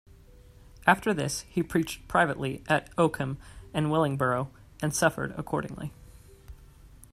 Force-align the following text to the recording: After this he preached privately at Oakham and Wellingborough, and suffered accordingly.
After 0.87 1.13
this 1.13 1.41
he 1.41 1.61
preached 1.61 2.07
privately 2.07 2.63
at 2.67 2.89
Oakham 2.97 3.37
and 3.71 3.91
Wellingborough, 3.91 4.49
and 4.81 4.95
suffered 4.95 5.31
accordingly. 5.37 5.93